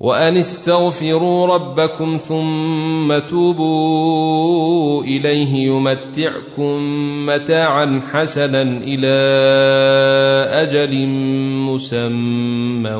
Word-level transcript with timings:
وأن 0.00 0.36
استغفروا 0.36 1.46
ربكم 1.46 2.16
ثم 2.16 3.18
توبوا 3.18 5.02
إليه 5.04 5.54
يمتعكم 5.54 6.76
متاعا 7.26 8.00
حسنا 8.10 8.62
إلى 8.62 9.16
أجل 10.52 11.06
مسمى 11.68 12.94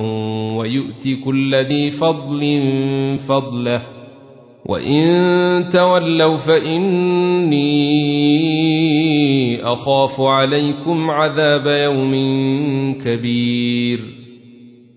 ويؤت 0.57 1.09
كل 1.25 1.55
ذي 1.55 1.91
فضل 1.91 2.69
فضله 3.29 3.83
وإن 4.67 5.69
تولوا 5.73 6.37
فإني 6.37 7.61
أخاف 9.73 10.21
عليكم 10.21 11.11
عذاب 11.11 11.67
يوم 11.67 12.13
كبير 13.05 14.20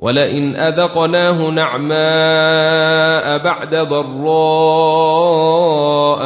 ولئن 0.00 0.56
أذقناه 0.56 1.50
نعماء 1.50 3.38
بعد 3.44 3.74
ضراء 3.74 4.20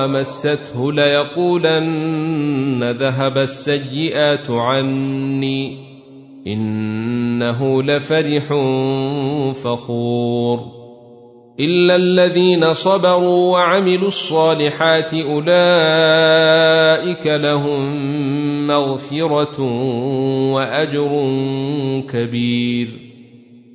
مسته 0.09 0.93
ليقولن 0.93 2.91
ذهب 2.91 3.39
السيئات 3.39 4.51
عني 4.51 5.79
إنه 6.47 7.83
لفرح 7.83 8.47
فخور 9.53 10.61
إلا 11.61 11.97
الذين 11.97 12.73
صبروا 12.73 13.53
وعملوا 13.53 14.09
الصالحات 14.09 15.15
أولئك 15.15 15.47
لهم 17.27 17.87
مغفرة 18.67 19.61
وأجر 20.53 21.31
كبير 22.13 23.04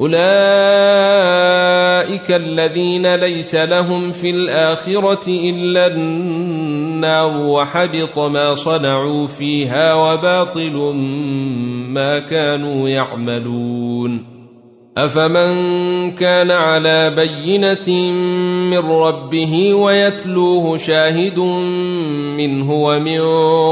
أولئك 0.00 0.20
الذين 2.30 3.14
ليس 3.14 3.54
لهم 3.54 4.12
في 4.12 4.30
الآخرة 4.30 5.28
إلا 5.28 5.86
النار 5.86 7.36
وحبط 7.36 8.18
ما 8.18 8.54
صنعوا 8.54 9.26
فيها 9.26 9.94
وباطل 9.94 10.92
ما 11.88 12.18
كانوا 12.18 12.88
يعملون 12.88 14.40
افمن 14.96 16.10
كان 16.10 16.50
على 16.50 17.10
بينه 17.10 18.12
من 18.70 18.78
ربه 18.78 19.74
ويتلوه 19.74 20.76
شاهد 20.76 21.38
منه 22.38 22.72
ومن 22.72 23.20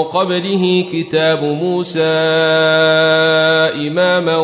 قبله 0.02 0.84
كتاب 0.92 1.44
موسى 1.44 2.02
اماما 3.88 4.36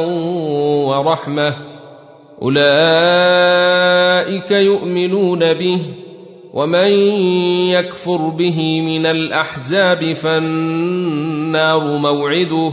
ورحمه 0.84 1.73
أولئك 2.44 2.60
يؤمنون 4.50 5.52
به 5.54 5.80
ومن 6.54 6.90
يكفر 7.68 8.28
به 8.28 8.80
من 8.80 9.06
الأحزاب 9.06 10.12
فالنار 10.12 11.98
موعده 11.98 12.72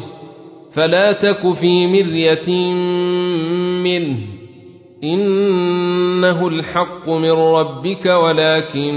فلا 0.72 1.12
تك 1.12 1.54
في 1.54 1.88
مرية 1.88 2.52
منه 3.84 4.18
إنه 5.04 6.48
الحق 6.48 7.10
من 7.10 7.32
ربك 7.32 8.06
ولكن 8.06 8.92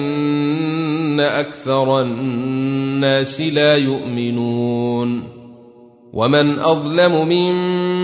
أكثر 1.20 2.00
الناس 2.00 3.40
لا 3.40 3.76
يؤمنون 3.76 5.28
ومن 6.12 6.58
أظلم 6.58 7.28
ممن 7.28 8.03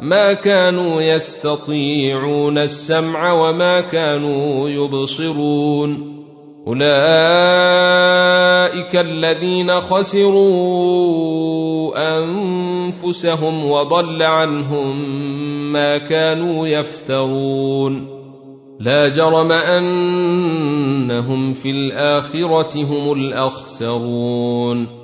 ما 0.00 0.32
كانوا 0.32 1.02
يستطيعون 1.02 2.58
السمع 2.58 3.32
وما 3.32 3.80
كانوا 3.80 4.68
يبصرون. 4.68 6.14
أولئك 6.66 6.84
الذين 8.96 9.80
خسروا 9.80 10.54
أنفسهم 12.18 13.70
وضل 13.70 14.22
عنهم 14.22 15.12
ما 15.72 15.98
كانوا 15.98 16.68
يفترون. 16.68 18.06
لا 18.80 19.08
جرم 19.08 19.52
أنهم 19.52 21.52
في 21.52 21.70
الآخرة 21.70 22.82
هم 22.82 23.12
الأخسرون. 23.12 25.03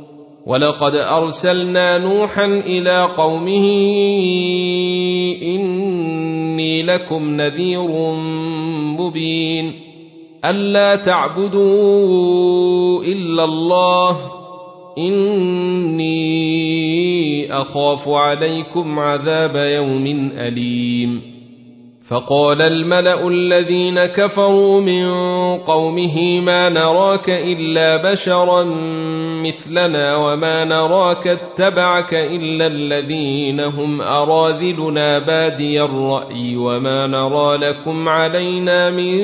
ولقد 0.45 0.95
أرسلنا 0.95 1.97
نوحا 1.97 2.45
إلى 2.45 3.03
قومه 3.17 3.65
إني 5.41 6.83
لكم 6.83 7.41
نذير 7.41 8.13
مبين 8.99 9.73
ألا 10.45 10.95
تعبدوا 10.95 11.83
إلا 13.03 13.43
الله 13.43 14.17
إني 14.97 16.11
أخاف 17.53 18.09
عليكم 18.09 18.99
عذاب 18.99 19.55
يوم 19.55 20.31
أليم 20.37 21.31
فقال 22.07 22.61
الملأ 22.61 23.27
الذين 23.27 24.05
كفروا 24.05 24.81
من 24.81 25.05
قومه 25.57 26.41
ما 26.41 26.69
نراك 26.69 27.29
إلا 27.29 28.11
بشرا 28.11 28.63
مثلنا 29.43 30.15
وما 30.15 30.65
نراك 30.65 31.27
اتبعك 31.27 32.13
إلا 32.13 32.67
الذين 32.67 33.59
هم 33.59 34.01
أراذلنا 34.01 35.19
بادي 35.19 35.81
الرأي 35.83 36.55
وما 36.55 37.07
نرى 37.07 37.57
لكم 37.57 38.09
علينا 38.09 38.89
من 38.89 39.19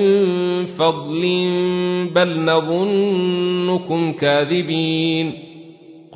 فضل 0.66 1.22
بل 2.16 2.40
نظنكم 2.40 4.14
كاذبين 4.14 5.47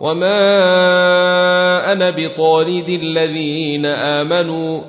وما 0.00 1.92
أنا 1.92 2.10
بطارد 2.10 2.88
الذين 3.02 3.86
امنوا 3.86 4.80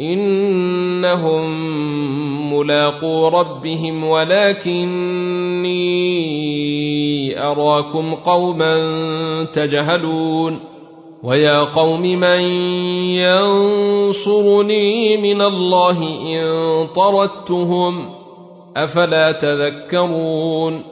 انهم 0.00 1.44
ملاقو 2.54 3.28
ربهم 3.28 4.04
ولكني 4.04 5.72
اراكم 7.42 8.14
قوما 8.14 8.74
تجهلون 9.52 10.60
ويا 11.22 11.60
قوم 11.60 12.02
من 12.02 12.40
ينصرني 14.10 15.16
من 15.16 15.42
الله 15.42 15.98
ان 16.26 16.86
طردتهم 16.86 18.10
افلا 18.76 19.32
تذكرون 19.32 20.91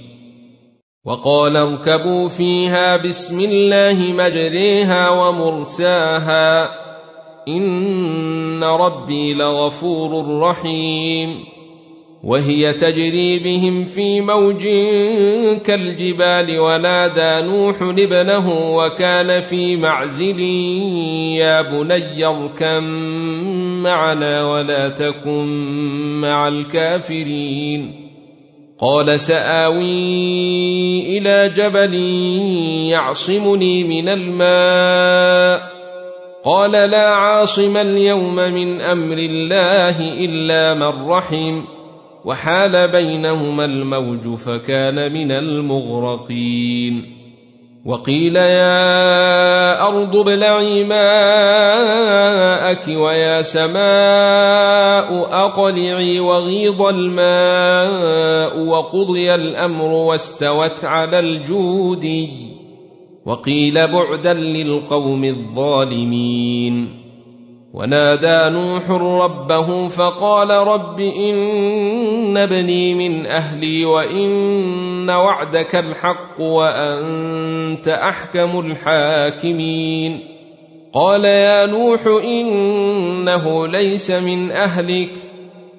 وقال 1.05 1.57
اركبوا 1.57 2.27
فيها 2.27 2.97
بسم 2.97 3.39
الله 3.39 4.13
مجريها 4.13 5.09
ومرساها 5.09 6.69
إن 7.47 8.63
ربي 8.63 9.33
لغفور 9.33 10.39
رحيم 10.39 11.43
وهي 12.23 12.73
تجري 12.73 13.39
بهم 13.39 13.85
في 13.85 14.21
موج 14.21 14.63
كالجبال 15.65 16.59
ونادى 16.59 17.47
نوح 17.47 17.81
ابنه 17.81 18.75
وكان 18.75 19.41
في 19.41 19.75
معزل 19.75 20.39
يا 20.39 21.61
بني 21.61 22.25
اركم 22.25 22.83
معنا 23.83 24.45
ولا 24.45 24.89
تكن 24.89 25.47
مع 26.21 26.47
الكافرين 26.47 28.00
قال 28.81 29.19
سآوي 29.19 31.17
إلى 31.17 31.49
جبل 31.49 31.93
يعصمني 32.89 33.83
من 33.83 34.09
الماء. 34.09 35.71
قال 36.43 36.71
لا 36.71 37.07
عاصم 37.07 37.77
اليوم 37.77 38.35
من 38.35 38.81
أمر 38.81 39.17
الله 39.17 40.13
إلا 40.25 40.73
من 40.73 41.09
رحم. 41.09 41.61
وحال 42.25 42.91
بينهما 42.91 43.65
الموج 43.65 44.35
فكان 44.35 45.13
من 45.13 45.31
المغرقين. 45.31 47.20
وقيل 47.85 48.35
يا 48.35 49.87
أرض 49.87 50.15
ابلعي 50.15 50.83
ماءك 50.83 52.87
ويا 52.87 53.41
سماء 53.41 55.27
اقلعي 55.45 56.19
وغيض 56.19 56.81
الماء 56.81 58.59
وقضي 58.59 59.35
الأمر 59.35 59.91
واستوت 59.91 60.85
على 60.85 61.19
الجود. 61.19 62.27
وقيل 63.25 63.87
بعدا 63.87 64.33
للقوم 64.33 65.23
الظالمين. 65.23 67.01
ونادى 67.73 68.57
نوح 68.57 68.91
ربه 68.91 69.87
فقال 69.87 70.49
رب 70.49 70.99
إن 70.99 72.37
ابني 72.37 72.93
من 72.93 73.25
أهلي 73.25 73.85
وان 75.01 75.09
وعدك 75.09 75.75
الحق 75.75 76.41
وانت 76.41 77.87
احكم 77.87 78.59
الحاكمين 78.59 80.19
قال 80.93 81.25
يا 81.25 81.65
نوح 81.65 82.07
انه 82.23 83.67
ليس 83.67 84.11
من 84.11 84.51
اهلك 84.51 85.09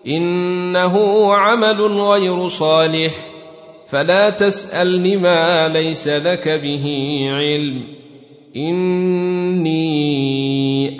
انه 0.06 1.34
عمل 1.34 1.80
غير 1.80 2.48
صالح 2.48 3.12
فلا 3.88 4.30
تسالني 4.30 5.16
ما 5.16 5.68
ليس 5.68 6.08
لك 6.08 6.48
به 6.48 6.86
علم 7.30 7.82
اني 8.56 9.86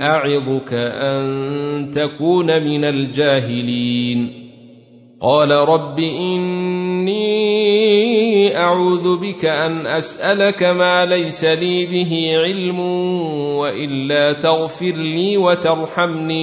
اعظك 0.00 0.73
ان 0.73 1.91
تكون 1.95 2.62
من 2.62 2.85
الجاهلين 2.85 4.41
قال 5.23 5.50
رب 5.50 5.99
إني 5.99 7.12
أعوذ 8.57 9.17
بك 9.17 9.45
أن 9.45 9.87
أسألك 9.87 10.62
ما 10.62 11.07
ليس 11.07 11.45
لي 11.45 11.87
به 11.87 12.33
علم 12.38 12.81
وإلا 13.59 14.33
تغفر 14.33 14.93
لي 14.93 15.37
وترحمني 15.37 16.38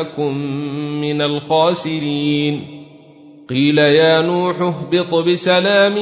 أكن 0.00 0.34
من 1.00 1.22
الخاسرين. 1.22 2.84
قيل 3.50 3.78
يا 3.78 4.22
نوح 4.22 4.60
اهبط 4.60 5.14
بسلام 5.14 5.94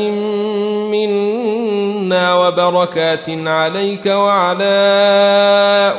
منا 0.90 2.35
وبركات 2.35 3.31
عليك 3.31 4.07
وعلى 4.07 4.64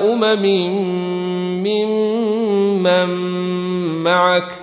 أمم 0.02 0.46
ممن 1.64 3.10
معك. 4.04 4.63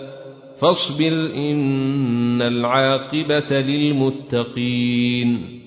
فاصبر 0.61 1.31
إن 1.35 2.41
العاقبة 2.41 3.59
للمتقين. 3.59 5.61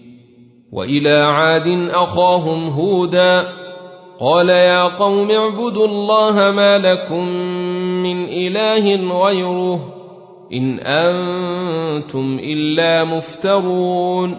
وإلى 0.73 1.13
عاد 1.13 1.69
أخاهم 1.91 2.67
هودا 2.67 3.47
قال 4.21 4.49
يا 4.49 4.83
قوم 4.83 5.31
اعبدوا 5.31 5.87
الله 5.87 6.51
ما 6.51 6.79
لكم 6.79 7.29
من 8.03 8.25
إله 8.25 9.15
غيره 9.25 9.95
إن 10.53 10.79
أنتم 10.79 12.39
إلا 12.43 13.05
مفترون. 13.05 14.37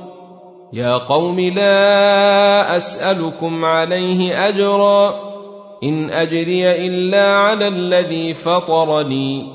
يا 0.73 0.97
قوم 0.97 1.39
لا 1.39 2.75
أسألكم 2.75 3.65
عليه 3.65 4.47
أجرا 4.47 5.15
إن 5.83 6.09
أجري 6.09 6.87
إلا 6.87 7.35
على 7.35 7.67
الذي 7.67 8.33
فطرني. 8.33 9.54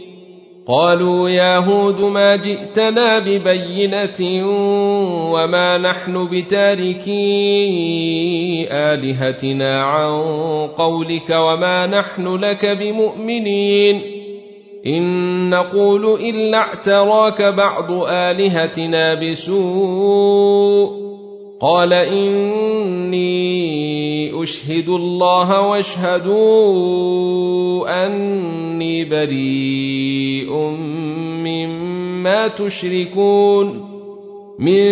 قالوا 0.67 1.29
يا 1.29 1.57
هود 1.57 2.01
ما 2.01 2.35
جئتنا 2.35 3.19
ببينة 3.19 4.47
وما 5.33 5.77
نحن 5.77 6.29
بتاركي 6.31 7.17
آلهتنا 8.71 9.81
عن 9.83 10.11
قولك 10.67 11.29
وما 11.29 11.87
نحن 11.87 12.35
لك 12.35 12.65
بمؤمنين. 12.65 14.01
إن 14.85 15.49
نقول 15.49 16.05
إلا 16.05 16.57
اعتراك 16.57 17.41
بعض 17.41 17.91
آلهتنا 18.07 19.13
بسوء. 19.13 21.01
قال 21.61 21.93
إني 21.93 23.80
اشهد 24.43 24.89
الله 24.89 25.61
واشهدوا 25.61 26.35
أني 28.05 29.05
بريء 29.05 30.53
مما 31.43 32.47
تشركون. 32.47 33.91
من 34.59 34.91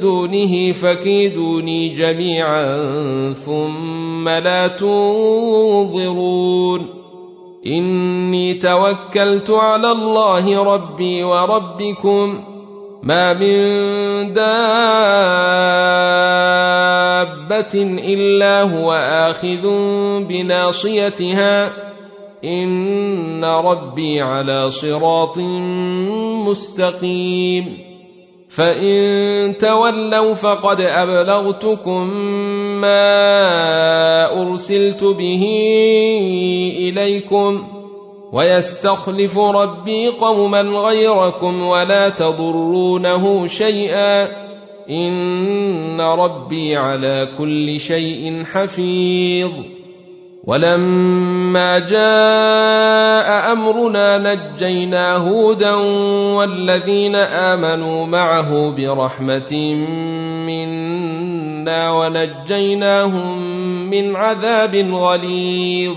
دونه 0.00 0.72
فكيدوني 0.72 1.88
جميعا 1.88 3.32
ثم 3.32 4.28
لا 4.28 4.68
تنظرون. 4.68 6.86
إني 7.66 8.54
توكلت 8.54 9.50
على 9.50 9.92
الله 9.92 10.74
ربي 10.74 11.24
وربكم. 11.24 12.40
ما 13.02 13.32
من 13.32 14.32
دابه 17.24 17.74
الا 17.98 18.62
هو 18.62 18.92
اخذ 18.92 19.68
بناصيتها 20.24 21.72
ان 22.44 23.44
ربي 23.44 24.20
على 24.20 24.70
صراط 24.70 25.38
مستقيم 26.48 27.78
فان 28.48 29.58
تولوا 29.58 30.34
فقد 30.34 30.80
ابلغتكم 30.80 32.06
ما 32.80 33.22
ارسلت 34.42 35.04
به 35.04 35.46
اليكم 36.78 37.68
ويستخلف 38.32 39.38
ربي 39.38 40.08
قوما 40.08 40.60
غيركم 40.60 41.62
ولا 41.62 42.08
تضرونه 42.08 43.46
شيئا 43.46 44.49
ان 44.90 46.00
ربي 46.00 46.76
على 46.76 47.28
كل 47.38 47.80
شيء 47.80 48.44
حفيظ 48.52 49.52
ولما 50.44 51.78
جاء 51.78 53.52
امرنا 53.52 54.34
نجينا 54.34 55.16
هودا 55.16 55.74
والذين 56.36 57.14
امنوا 57.16 58.06
معه 58.06 58.70
برحمه 58.70 59.74
منا 60.46 61.92
ونجيناهم 61.92 63.38
من 63.90 64.16
عذاب 64.16 64.74
غليظ 64.92 65.96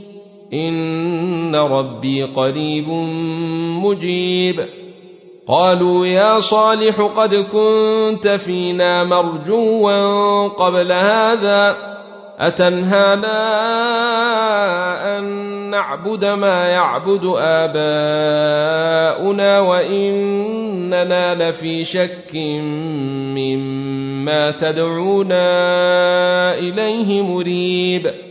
ان 0.53 1.55
ربي 1.55 2.23
قريب 2.23 2.89
مجيب. 3.83 4.65
قالوا 5.47 6.05
يا 6.05 6.39
صالح 6.39 7.01
قد 7.01 7.35
كنت 7.35 8.27
فينا 8.27 9.03
مرجوا 9.03 10.47
قبل 10.47 10.91
هذا 10.91 11.77
اتنهانا 12.39 13.37
ان 15.17 15.23
نعبد 15.69 16.25
ما 16.25 16.65
يعبد 16.67 17.33
اباؤنا 17.37 18.49
واننا 19.59 21.35
لفي 21.49 21.83
شك 21.83 22.35
مما 23.35 24.51
تدعونا 24.51 25.39
اليه 26.53 27.21
مريب. 27.21 28.30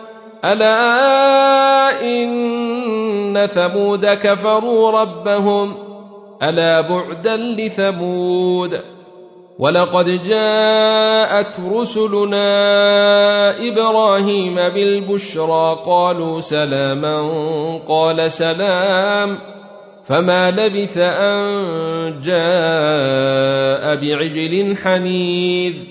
ألا 0.45 2.01
إن 2.01 3.47
ثمود 3.47 4.05
كفروا 4.05 5.01
ربهم؟ 5.01 5.73
ألا 6.43 6.81
بعدا 6.81 7.37
لثمود؟ 7.37 8.81
ولقد 9.59 10.23
جاءت 10.27 11.53
رسلنا 11.73 12.47
إبراهيم 13.67 14.55
بالبشرى 14.55 15.81
قالوا 15.85 16.41
سلاما 16.41 17.31
قال 17.87 18.31
سلام. 18.31 19.37
فما 20.03 20.51
لبث 20.51 20.97
أن 20.97 22.21
جاء 22.21 23.95
بعجل 23.95 24.77
حنيذ. 24.77 25.90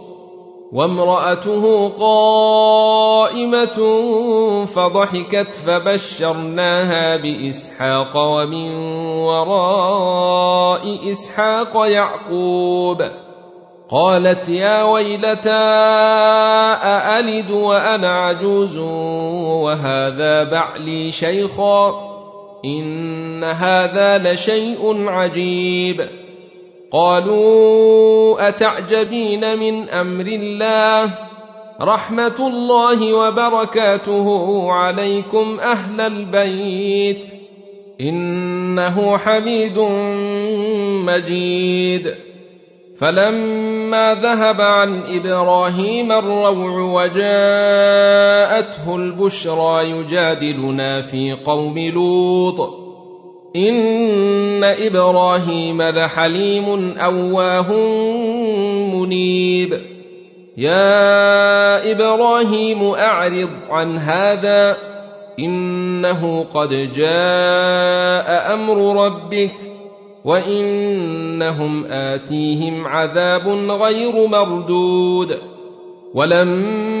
وامرأته 0.71 1.89
قائمة 1.99 3.77
فضحكت 4.65 5.55
فبشرناها 5.55 7.17
بإسحاق 7.17 8.17
ومن 8.17 8.75
وراء 9.15 11.11
إسحاق 11.11 11.87
يعقوب. 11.87 13.03
قالت 13.89 14.49
يا 14.49 14.83
ويلتى 14.83 15.49
أألد 16.83 17.51
وأنا 17.51 18.25
عجوز 18.25 18.77
وهذا 19.63 20.43
بعلي 20.43 21.11
شيخا 21.11 22.11
إن 22.65 23.43
هذا 23.43 24.17
لشيء 24.17 25.07
عجيب. 25.07 26.20
قالوا 26.91 28.47
أتعجبين 28.49 29.59
من 29.59 29.89
أمر 29.89 30.25
الله 30.25 31.09
رحمة 31.81 32.47
الله 32.47 33.13
وبركاته 33.13 34.65
عليكم 34.71 35.59
أهل 35.59 36.01
البيت 36.01 37.25
إنه 38.01 39.17
حميد 39.17 39.79
مجيد 41.05 42.15
فلما 42.97 44.13
ذهب 44.13 44.61
عن 44.61 45.01
إبراهيم 45.07 46.11
الروع 46.11 46.49
وجاءته 47.03 48.95
البشرى 48.95 49.89
يجادلنا 49.89 51.01
في 51.01 51.33
قوم 51.33 51.79
لوط 51.79 52.80
ان 53.55 54.63
إبراهيم 54.63 55.81
لحليم 55.81 56.97
اواه 56.97 57.71
منيب. 58.95 59.79
يا 60.57 61.91
إبراهيم 61.91 62.83
اعرض 62.83 63.49
عن 63.69 63.97
هذا 63.97 64.77
انه 65.39 66.45
قد 66.53 66.93
جاء 66.95 68.53
أمر 68.53 69.05
ربك 69.05 69.55
وانهم 70.25 71.85
اتيهم 71.85 72.87
عذاب 72.87 73.47
غير 73.81 74.27
مردود. 74.27 75.37
ولما 76.13 77.00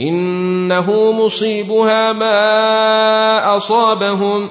إنه 0.00 1.12
مصيبها 1.12 2.12
ما 2.12 3.56
أصابهم. 3.56 4.50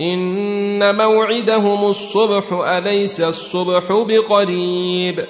إن 0.00 0.96
موعدهم 0.96 1.84
الصبح 1.84 2.52
أليس 2.52 3.20
الصبح 3.20 3.82
بقريب؟ 4.08 5.24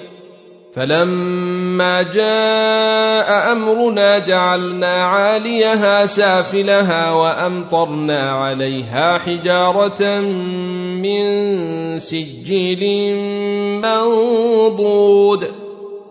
فلما 0.75 2.01
جاء 2.01 3.51
أمرنا 3.51 4.19
جعلنا 4.19 5.03
عاليها 5.03 6.05
سافلها 6.05 7.11
وأمطرنا 7.11 8.31
عليها 8.31 9.17
حجارة 9.17 10.19
من 11.01 11.99
سجيل 11.99 13.15
منضود 13.81 15.47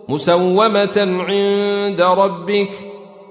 مسومة 0.08 1.24
عند 1.28 2.00
ربك. 2.00 2.93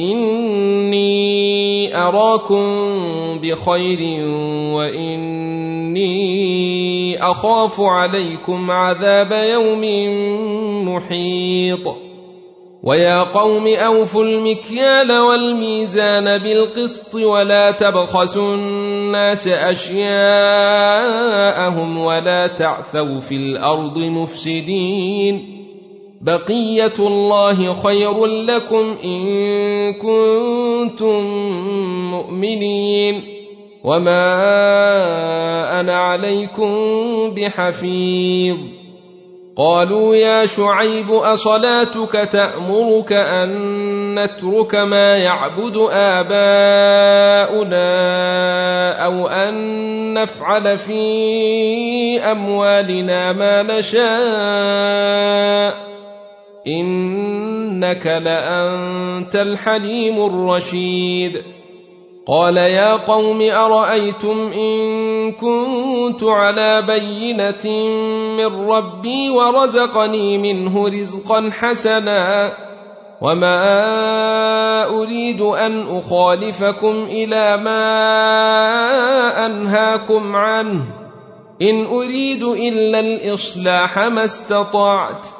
اني 0.00 1.96
اراكم 1.96 2.64
بخير 3.42 4.24
واني 4.74 6.20
اخاف 7.22 7.80
عليكم 7.80 8.70
عذاب 8.70 9.32
يوم 9.32 9.84
محيط 10.88 11.96
ويا 12.82 13.22
قوم 13.22 13.66
اوفوا 13.66 14.24
المكيال 14.24 15.12
والميزان 15.12 16.38
بالقسط 16.38 17.14
ولا 17.14 17.70
تبخسوا 17.70 18.54
الناس 18.54 19.48
اشياءهم 19.48 19.98
ولا 21.98 22.46
تعثوا 22.46 23.20
في 23.20 23.36
الأرض 23.36 23.98
مفسدين 23.98 25.59
بقية 26.20 26.92
الله 26.98 27.72
خير 27.72 28.26
لكم 28.26 28.96
إن 29.04 29.92
كنتم 29.92 31.22
مؤمنين 32.10 33.22
وما 33.84 34.20
أنا 35.80 35.96
عليكم 35.96 36.70
بحفيظ. 37.30 38.56
قالوا 39.56 40.16
يا 40.16 40.46
شعيب 40.46 41.10
أصلاتك 41.10 42.28
تأمرك 42.32 43.12
أن 43.12 43.50
نترك 44.14 44.74
ما 44.74 45.16
يعبد 45.16 45.76
آباؤنا 45.90 47.80
أو 49.04 49.26
أن 49.28 50.14
نفعل 50.14 50.78
في 50.78 52.20
أموالنا 52.20 53.32
ما 53.32 53.62
نشاء 53.62 54.80
إنك 56.66 58.06
لأنت 58.06 59.36
الحليم 59.36 60.26
الرشيد. 60.26 61.42
قال 62.26 62.56
يا 62.56 62.96
قوم 62.96 63.42
أرأيتم 63.42 64.50
إن 64.52 65.32
كنت 65.32 66.22
على 66.22 66.82
بينة 66.82 67.88
من 68.36 68.70
ربي 68.70 69.30
ورزقني 69.30 70.38
منه 70.38 70.88
رزقا 70.88 71.50
حسنا 71.50 72.52
وما 73.20 73.64
أريد 74.84 75.40
أن 75.40 75.98
أخالفكم 75.98 77.06
إلى 77.10 77.56
ما 77.56 77.86
أنهاكم 79.46 80.36
عنه. 80.36 80.82
إن 81.62 81.86
أريد 81.86 82.42
إلا 82.42 83.00
الإصلاح 83.00 83.98
ما 83.98 84.24
استطعت. 84.24 85.39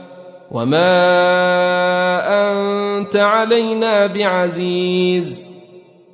وما 0.51 0.91
انت 2.27 3.15
علينا 3.15 4.07
بعزيز 4.07 5.51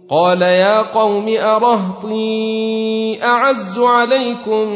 قال 0.10 0.41
يا 0.41 0.82
قوم 0.82 1.26
ارهطي 1.30 3.23
اعز 3.23 3.80
عليكم 3.80 4.67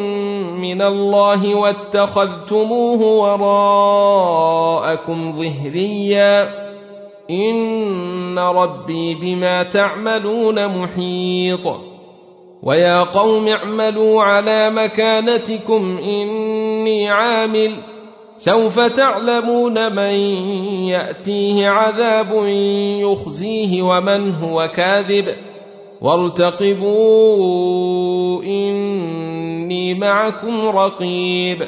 من 0.61 0.81
الله 0.81 1.55
واتخذتموه 1.55 3.01
وراءكم 4.11 5.31
ظهريا 5.31 6.49
ان 7.29 8.39
ربي 8.39 9.15
بما 9.15 9.63
تعملون 9.63 10.77
محيط 10.77 11.79
ويا 12.63 13.03
قوم 13.03 13.47
اعملوا 13.47 14.23
على 14.23 14.69
مكانتكم 14.69 15.97
اني 15.97 17.09
عامل 17.09 17.90
سوف 18.41 18.79
تعلمون 18.79 19.95
من 19.95 20.13
يأتيه 20.85 21.69
عذاب 21.69 22.45
يخزيه 22.99 23.81
ومن 23.81 24.33
هو 24.35 24.69
كاذب. 24.75 25.35
وارتقبوا 26.01 26.83
إني 28.43 29.93
معكم 29.93 30.67
رقيب. 30.67 31.67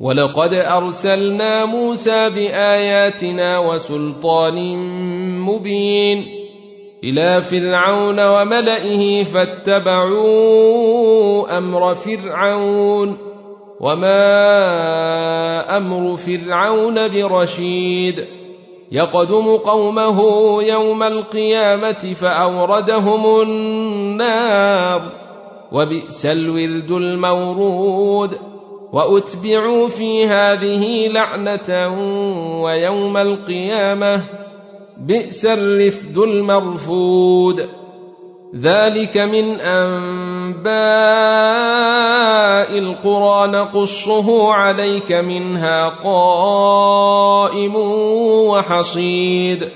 ولقد 0.00 0.54
أرسلنا 0.54 1.64
موسى 1.64 2.30
بآياتنا 2.30 3.58
وسلطان 3.58 4.76
مبين 5.38 6.26
إلى 7.04 7.42
فرعون 7.42 8.26
وملئه 8.26 9.24
فاتبعوا 9.24 10.38
أمر 11.58 11.94
فرعون 11.94 13.18
وما 13.80 14.16
أمر 15.76 16.16
فرعون 16.16 17.08
برشيد 17.08 18.24
يقدم 18.92 19.56
قومه 19.56 20.22
يوم 20.62 21.02
القيامة 21.02 22.14
فأوردهم 22.20 23.40
النار 23.40 25.02
وبئس 25.72 26.26
الورد 26.26 26.90
المورود 26.90 28.38
وأتبعوا 28.92 29.88
في 29.88 30.26
هذه 30.26 31.08
لعنة 31.08 31.88
ويوم 32.62 33.16
القيامة 33.16 34.22
بئس 34.96 35.46
الرفد 35.46 36.18
المرفود. 36.18 37.68
ذلك 38.56 39.16
من 39.16 39.60
أنباء 39.60 40.68
القرى 42.78 43.48
نقصه 43.48 44.52
عليك 44.52 45.12
منها 45.12 45.88
قائم 45.88 47.76
وحصيد. 48.48 49.68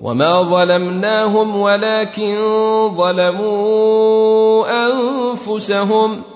وما 0.00 0.42
ظلمناهم 0.42 1.56
ولكن 1.56 2.38
ظلموا 2.96 4.66
أنفسهم. 4.86 6.35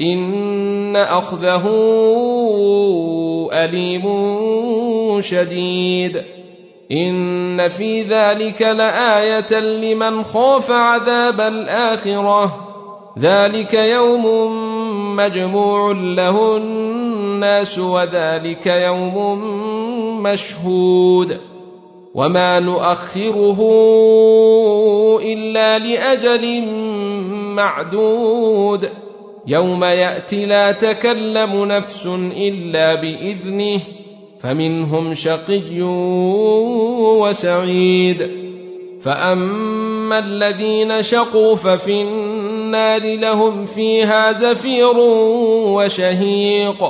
ان 0.00 0.96
اخذه 0.96 1.68
اليم 3.52 4.06
شديد 5.20 6.22
ان 6.92 7.68
في 7.68 8.02
ذلك 8.02 8.62
لايه 8.62 9.60
لمن 9.60 10.22
خاف 10.22 10.70
عذاب 10.70 11.40
الاخره 11.40 12.68
ذلك 13.18 13.74
يوم 13.74 14.26
مجموع 15.16 15.92
له 15.92 16.56
الناس 16.56 17.78
وذلك 17.78 18.66
يوم 18.66 19.42
مشهود 20.22 21.40
وما 22.14 22.60
نؤخره 22.60 23.58
الا 25.22 25.78
لاجل 25.78 26.66
معدود 27.54 28.88
يوم 29.46 29.84
يأتي 29.84 30.46
لا 30.46 30.72
تكلم 30.72 31.64
نفس 31.64 32.06
إلا 32.36 32.94
بإذنه 32.94 33.80
فمنهم 34.40 35.14
شقي 35.14 35.82
وسعيد. 37.20 38.30
فأما 39.02 40.18
الذين 40.18 41.02
شقوا 41.02 41.56
ففي 41.56 42.02
النار 42.02 43.16
لهم 43.16 43.66
فيها 43.66 44.32
زفير 44.32 44.96
وشهيق 45.66 46.84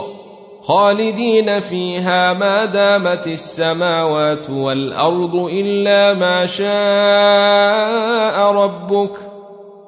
خالدين 0.62 1.60
فيها 1.60 2.32
ما 2.32 2.64
دامت 2.64 3.26
السماوات 3.26 4.50
والأرض 4.50 5.36
إلا 5.36 6.14
ما 6.14 6.46
شاء 6.46 8.52
ربك. 8.52 9.31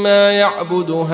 مما 0.00 0.30
يعبد 0.30 0.90
هؤلاء 0.90 1.10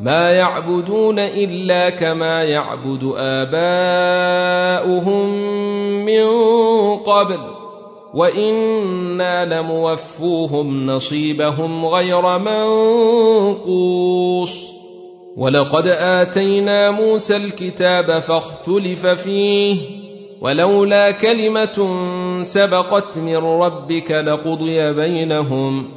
ما 0.00 0.30
يعبدون 0.30 1.18
إلا 1.18 1.90
كما 1.90 2.44
يعبد 2.44 3.12
آباؤهم 3.16 4.34
من 6.04 6.24
قبل 6.96 7.38
وإنا 8.14 9.44
لموفوهم 9.44 10.86
نصيبهم 10.86 11.86
غير 11.86 12.38
منقوص. 13.58 13.92
ولقد 15.36 15.86
آتينا 15.86 16.90
موسى 16.90 17.36
الكتاب 17.36 18.18
فاختلف 18.18 19.06
فيه 19.06 20.01
ولولا 20.42 21.10
كلمة 21.10 21.88
سبقت 22.42 23.18
من 23.18 23.36
ربك 23.36 24.10
لقضي 24.10 24.92
بينهم 24.92 25.90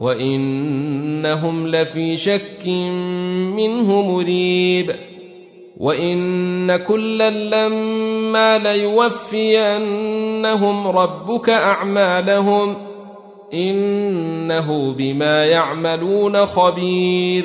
وإنهم 0.00 1.66
لفي 1.66 2.16
شك 2.16 2.66
منه 3.56 4.02
مريب 4.02 4.90
وإن 5.76 6.76
كلا 6.76 7.30
لما 7.30 8.58
ليوفينهم 8.58 9.68
ربك 10.88 11.48
أعمالهم 11.50 12.76
إنه 13.54 14.92
بما 14.92 15.44
يعملون 15.44 16.46
خبير 16.46 17.44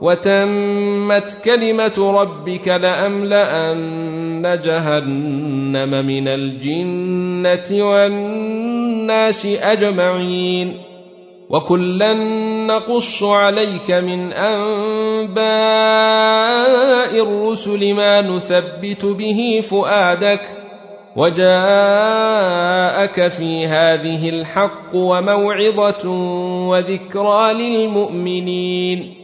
وتمت 0.00 1.36
كلمة 1.44 2.20
ربك 2.20 2.68
لأملأن 2.68 4.60
جهنم 4.64 6.06
من 6.06 6.28
الجنة 6.28 7.84
والناس 7.86 9.46
أجمعين 9.46 10.80
وكلا 11.50 12.14
نقص 12.66 13.22
عليك 13.22 13.90
من 13.90 14.32
أنباء 14.32 15.44
الرسل 17.22 17.94
ما 17.94 18.20
نثبت 18.20 19.04
به 19.04 19.60
فؤادك 19.70 20.40
وجاءك 21.16 21.48
في 23.28 23.66
هذه 23.66 24.28
الحق 24.28 24.94
وموعظة 24.94 26.08
وذكرى 26.68 27.52
للمؤمنين 27.52 29.23